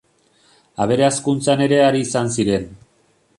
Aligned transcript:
Abere 0.85 1.05
hazkuntzan 1.07 1.61
ere 1.67 1.79
ari 1.89 2.01
izan 2.07 2.33
ziren. 2.39 2.67